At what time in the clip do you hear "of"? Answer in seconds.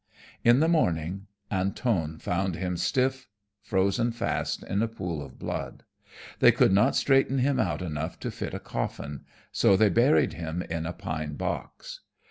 5.23-5.37